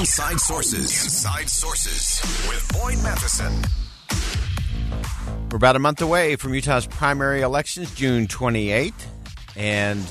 [0.00, 1.04] Inside Sources.
[1.04, 3.52] Inside Sources with Boyd Matheson.
[5.50, 8.94] We're about a month away from Utah's primary elections, June 28th,
[9.56, 10.02] and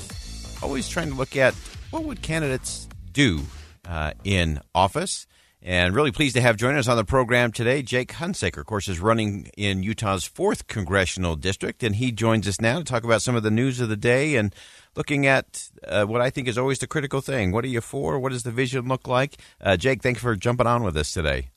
[0.62, 1.54] always trying to look at
[1.90, 3.40] what would candidates do
[3.84, 5.26] uh, in office.
[5.60, 7.82] And really pleased to have join us on the program today.
[7.82, 12.60] Jake Hunsaker, of course, is running in Utah's fourth congressional district, and he joins us
[12.60, 14.54] now to talk about some of the news of the day and
[14.96, 17.52] looking at uh, what I think is always the critical thing.
[17.52, 18.18] What are you for?
[18.18, 19.36] What does the vision look like?
[19.60, 21.50] Uh, Jake, thanks for jumping on with us today.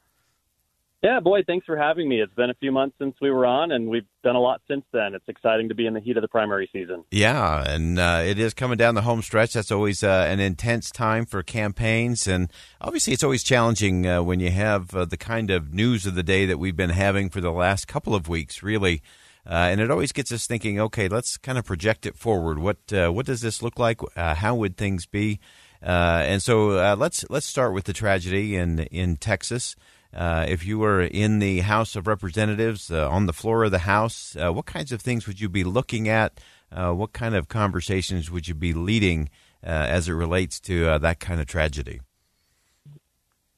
[1.03, 2.21] Yeah, Boyd, thanks for having me.
[2.21, 4.85] It's been a few months since we were on, and we've done a lot since
[4.93, 5.13] then.
[5.13, 7.03] It's exciting to be in the heat of the primary season.
[7.11, 9.51] Yeah, and uh, it is coming down the home stretch.
[9.51, 14.39] That's always uh, an intense time for campaigns, and obviously, it's always challenging uh, when
[14.39, 17.41] you have uh, the kind of news of the day that we've been having for
[17.41, 19.01] the last couple of weeks, really.
[19.45, 20.79] Uh, and it always gets us thinking.
[20.79, 22.59] Okay, let's kind of project it forward.
[22.59, 23.99] What uh, what does this look like?
[24.15, 25.39] how would things be?
[25.81, 29.75] and so let's let's start with the tragedy in in Texas.
[30.15, 33.79] Uh, if you were in the House of Representatives uh, on the floor of the
[33.79, 36.39] House, uh, what kinds of things would you be looking at?
[36.71, 39.29] Uh, what kind of conversations would you be leading
[39.65, 41.99] uh, as it relates to uh, that kind of tragedy?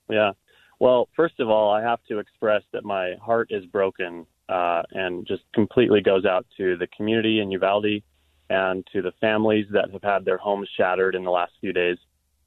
[0.09, 0.31] Yeah.
[0.80, 5.44] Well, first of all, I have to express that my heart is broken and just
[5.54, 8.04] completely goes out to the community in Uvalde
[8.50, 11.98] and to the families that have had their homes shattered in the last few days.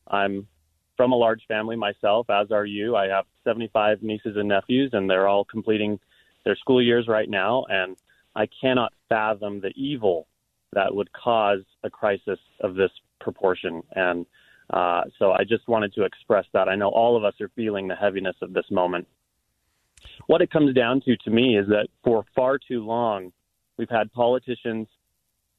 [0.06, 0.46] I'm
[0.96, 2.96] from a large family myself, as are you.
[2.96, 5.98] I have 75 nieces and nephews, and they're all completing
[6.44, 7.64] their school years right now.
[7.68, 7.96] And
[8.34, 10.26] I cannot fathom the evil
[10.72, 13.82] that would cause a crisis of this proportion.
[13.92, 14.26] And
[14.70, 16.68] uh, so I just wanted to express that.
[16.68, 19.06] I know all of us are feeling the heaviness of this moment.
[20.28, 23.32] What it comes down to, to me, is that for far too long,
[23.78, 24.86] we've had politicians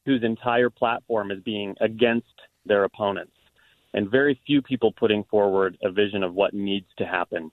[0.06, 2.28] whose entire platform is being against
[2.68, 3.34] their opponents
[3.96, 7.52] and very few people putting forward a vision of what needs to happen.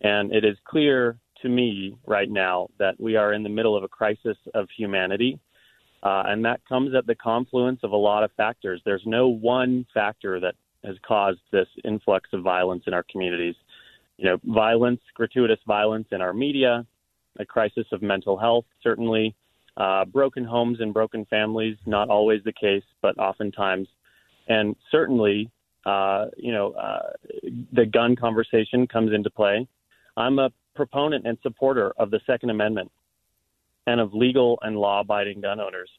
[0.00, 3.84] And it is clear to me right now that we are in the middle of
[3.84, 5.38] a crisis of humanity.
[6.02, 8.80] Uh, and that comes at the confluence of a lot of factors.
[8.86, 13.54] There's no one factor that has caused this influx of violence in our communities.
[14.16, 16.86] You know, violence, gratuitous violence in our media,
[17.38, 19.34] a crisis of mental health, certainly,
[19.76, 23.88] uh, broken homes and broken families, not always the case, but oftentimes.
[24.48, 25.50] And certainly
[25.86, 27.10] uh, you know, uh,
[27.72, 29.66] the gun conversation comes into play.
[30.16, 32.90] I'm a proponent and supporter of the Second Amendment
[33.86, 35.90] and of legal and law-abiding gun owners.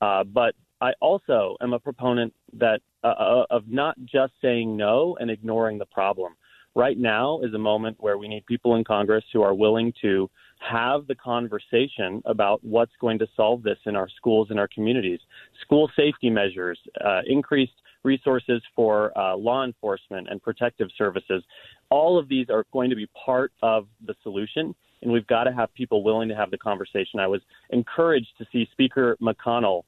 [0.00, 5.16] Uh, but I also am a proponent that uh, uh, of not just saying no
[5.20, 6.34] and ignoring the problem.
[6.76, 10.30] Right now is a moment where we need people in Congress who are willing to
[10.60, 15.18] have the conversation about what's going to solve this in our schools and our communities.
[15.62, 17.72] School safety measures, uh, increased
[18.04, 21.42] resources for uh, law enforcement and protective services.
[21.90, 25.52] All of these are going to be part of the solution, and we've got to
[25.52, 27.18] have people willing to have the conversation.
[27.18, 29.82] I was encouraged to see Speaker McConnell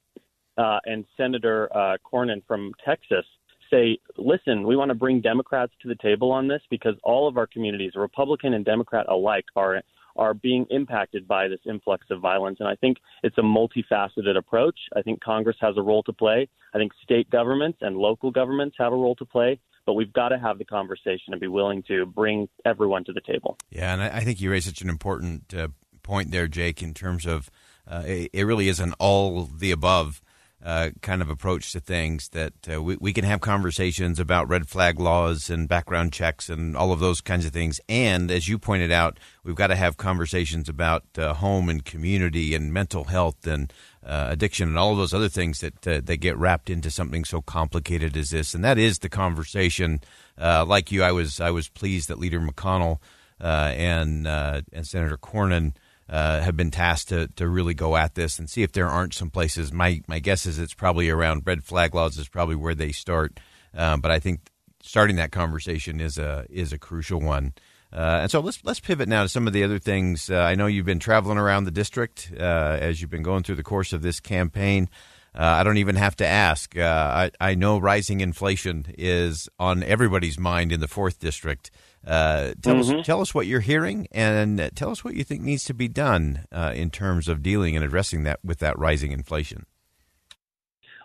[0.58, 3.24] uh, and Senator uh, Cornyn from Texas
[3.72, 7.36] say, listen, we want to bring Democrats to the table on this because all of
[7.36, 9.82] our communities, Republican and Democrat alike, are
[10.14, 12.58] are being impacted by this influx of violence.
[12.60, 14.78] And I think it's a multifaceted approach.
[14.94, 16.48] I think Congress has a role to play.
[16.74, 19.58] I think state governments and local governments have a role to play.
[19.84, 23.22] But we've got to have the conversation and be willing to bring everyone to the
[23.22, 23.56] table.
[23.70, 25.68] Yeah, and I think you raised such an important uh,
[26.02, 27.50] point there, Jake, in terms of
[27.88, 30.22] uh, it really is an all the above
[30.64, 34.68] uh, kind of approach to things that uh, we, we can have conversations about red
[34.68, 37.80] flag laws and background checks and all of those kinds of things.
[37.88, 42.54] And as you pointed out, we've got to have conversations about uh, home and community
[42.54, 43.72] and mental health and
[44.06, 47.24] uh, addiction and all of those other things that uh, that get wrapped into something
[47.24, 48.54] so complicated as this.
[48.54, 50.00] And that is the conversation.
[50.38, 52.98] Like you, I was I was pleased that Leader McConnell
[53.40, 55.72] and and Senator Cornyn
[56.12, 59.14] uh, have been tasked to, to really go at this and see if there aren't
[59.14, 59.72] some places.
[59.72, 63.40] My my guess is it's probably around red flag laws is probably where they start,
[63.74, 64.40] um, but I think
[64.82, 67.54] starting that conversation is a is a crucial one.
[67.90, 70.28] Uh, and so let's let's pivot now to some of the other things.
[70.28, 73.56] Uh, I know you've been traveling around the district uh, as you've been going through
[73.56, 74.90] the course of this campaign.
[75.34, 76.76] Uh, I don't even have to ask.
[76.76, 81.70] Uh, I, I know rising inflation is on everybody's mind in the fourth district.
[82.06, 83.00] Uh, tell Mhm.
[83.00, 85.88] us tell us what you're hearing, and tell us what you think needs to be
[85.88, 89.66] done uh, in terms of dealing and addressing that with that rising inflation.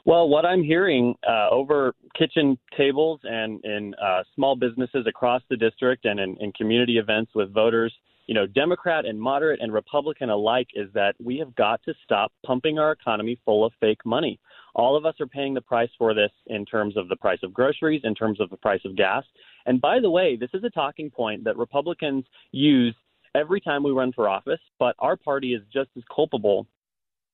[0.05, 5.57] Well, what I'm hearing uh, over kitchen tables and in uh, small businesses across the
[5.57, 7.93] district and in, in community events with voters,
[8.27, 12.31] you know, Democrat and moderate and Republican alike, is that we have got to stop
[12.45, 14.39] pumping our economy full of fake money.
[14.75, 17.53] All of us are paying the price for this in terms of the price of
[17.53, 19.23] groceries, in terms of the price of gas.
[19.65, 22.95] And by the way, this is a talking point that Republicans use
[23.33, 26.67] every time we run for office, but our party is just as culpable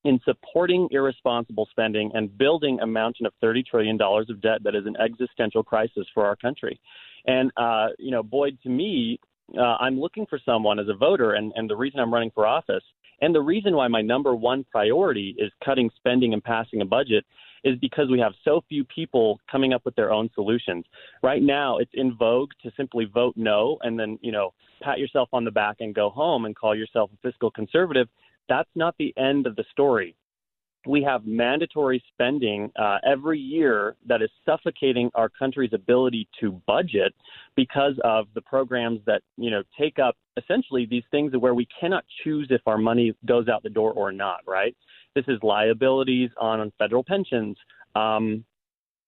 [0.05, 4.85] in supporting irresponsible spending and building a mountain of $30 trillion of debt that is
[4.85, 6.79] an existential crisis for our country.
[7.25, 9.19] And, uh, you know, Boyd, to me,
[9.57, 12.47] uh, I'm looking for someone as a voter, and, and the reason I'm running for
[12.47, 12.83] office,
[13.21, 17.25] and the reason why my number one priority is cutting spending and passing a budget
[17.63, 20.85] is because we have so few people coming up with their own solutions.
[21.21, 25.29] Right now, it's in vogue to simply vote no and then, you know, pat yourself
[25.31, 28.09] on the back and go home and call yourself a fiscal conservative.
[28.49, 30.15] That's not the end of the story.
[30.85, 37.13] We have mandatory spending uh, every year that is suffocating our country's ability to budget
[37.55, 42.03] because of the programs that you know take up essentially these things where we cannot
[42.23, 44.41] choose if our money goes out the door or not.
[44.47, 44.75] Right?
[45.15, 47.55] This is liabilities on, federal pensions,
[47.95, 48.43] um,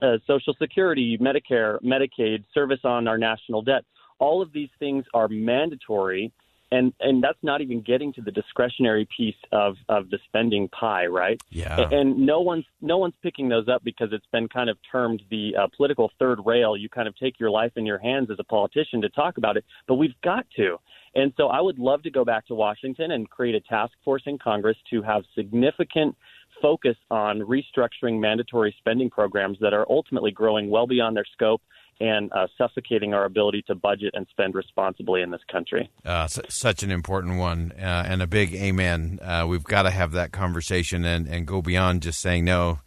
[0.02, 3.84] uh, Social Security, Medicare, Medicaid, service on our national debt.
[4.20, 6.32] All of these things are mandatory
[6.72, 11.06] and and that's not even getting to the discretionary piece of of the spending pie,
[11.06, 11.42] right?
[11.50, 11.78] Yeah.
[11.80, 15.22] A- And no one's no one's picking those up because it's been kind of termed
[15.30, 16.76] the uh, political third rail.
[16.76, 19.58] You kind of take your life in your hands as a politician to talk about
[19.58, 20.78] it, but we've got to.
[21.14, 24.24] And so I would love to go back to Washington and create a task force
[24.26, 26.16] in Congress to have significant
[26.62, 31.62] focus on restructuring mandatory spending programs that are ultimately growing well beyond their scope
[32.00, 35.90] and uh, suffocating our ability to budget and spend responsibly in this country.
[36.04, 39.20] Uh, su- such an important one uh, and a big amen.
[39.22, 42.80] Uh, we've got to have that conversation and, and go beyond just saying no.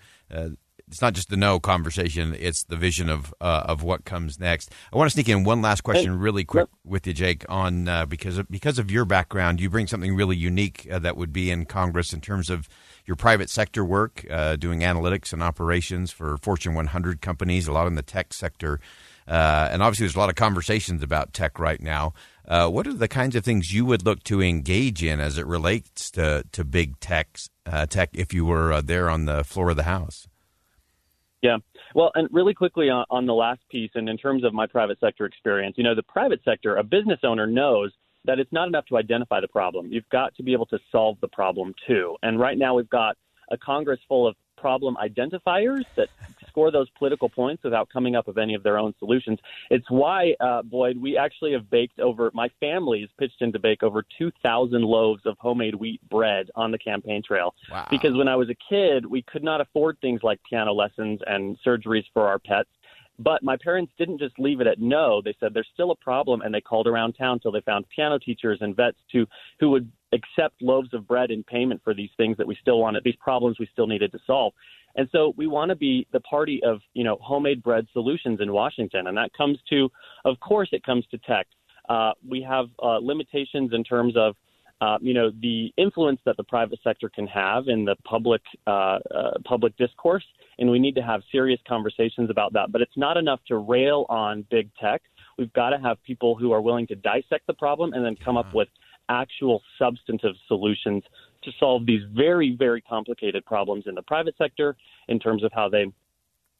[0.89, 4.73] It's not just the no conversation; it's the vision of uh, of what comes next.
[4.93, 8.07] I want to sneak in one last question, really quick, with you, Jake, on uh,
[8.07, 11.51] because of, because of your background, you bring something really unique uh, that would be
[11.51, 12.69] in Congress in terms of
[13.07, 17.87] your private sector work, uh, doing analytics and operations for Fortune 100 companies, a lot
[17.87, 18.81] in the tech sector.
[19.27, 22.15] Uh, and obviously, there's a lot of conversations about tech right now.
[22.47, 25.47] Uh, what are the kinds of things you would look to engage in as it
[25.47, 29.71] relates to, to big tech, uh, tech if you were uh, there on the floor
[29.71, 30.27] of the House?
[31.43, 31.59] Yeah.
[31.95, 34.99] Well, and really quickly on, on the last piece, and in terms of my private
[35.01, 37.93] sector experience, you know, the private sector, a business owner knows
[38.25, 39.87] that it's not enough to identify the problem.
[39.91, 42.17] You've got to be able to solve the problem too.
[42.23, 43.17] And right now, we've got
[43.51, 46.09] a Congress full of problem identifiers that
[46.59, 49.39] score those political points without coming up with any of their own solutions.
[49.71, 53.61] It's why, uh, Boyd, we actually have baked over, my family has pitched in to
[53.61, 57.55] bake over 2,000 loaves of homemade wheat bread on the campaign trail.
[57.71, 57.87] Wow.
[57.93, 61.57] Because when I was a kid, we could not afford things like piano lessons and
[61.65, 62.71] surgeries for our pets.
[63.21, 65.21] But my parents didn't just leave it at no.
[65.21, 68.19] They said there's still a problem, and they called around town until they found piano
[68.19, 69.27] teachers and vets to
[69.59, 73.05] who would accept loaves of bread in payment for these things that we still wanted,
[73.05, 74.53] these problems we still needed to solve.
[74.97, 78.53] And so we want to be the party of you know homemade bread solutions in
[78.53, 79.91] Washington, and that comes to,
[80.25, 81.47] of course, it comes to tech.
[81.89, 84.35] Uh, we have uh, limitations in terms of
[84.81, 88.71] uh, you know, the influence that the private sector can have in the public uh,
[88.71, 90.25] uh, public discourse,
[90.59, 92.71] and we need to have serious conversations about that.
[92.71, 95.03] But it's not enough to rail on big tech.
[95.37, 98.37] We've got to have people who are willing to dissect the problem and then come
[98.37, 98.69] up with
[99.09, 101.03] actual substantive solutions
[101.43, 104.77] to solve these very, very complicated problems in the private sector
[105.09, 105.87] in terms of how they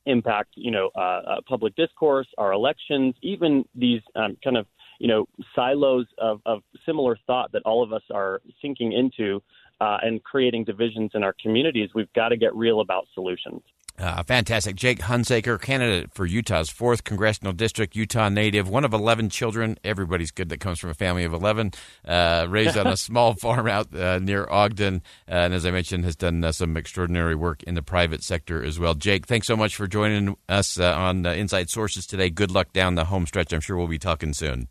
[0.07, 4.67] impact, you know, uh, uh, public discourse, our elections, even these um, kind of,
[4.99, 9.43] you know, silos of, of similar thought that all of us are sinking into
[9.81, 11.91] uh, and creating divisions in our communities.
[11.95, 13.63] We've got to get real about solutions.
[13.99, 14.77] Uh, fantastic.
[14.77, 19.77] Jake Hunsaker, candidate for Utah's 4th Congressional District, Utah native, one of 11 children.
[19.83, 21.73] Everybody's good that comes from a family of 11.
[22.07, 25.03] Uh, raised on a small farm out uh, near Ogden.
[25.29, 28.63] Uh, and as I mentioned, has done uh, some extraordinary work in the private sector
[28.63, 28.95] as well.
[28.95, 32.31] Jake, thanks so much for joining us uh, on Inside Sources today.
[32.31, 33.53] Good luck down the home stretch.
[33.53, 34.69] I'm sure we'll be talking soon.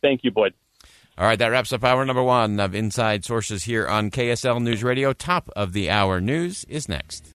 [0.00, 0.54] Thank you, Boyd.
[1.16, 4.84] All right, that wraps up hour number one of Inside Sources here on KSL News
[4.84, 5.12] Radio.
[5.12, 7.34] Top of the hour news is next.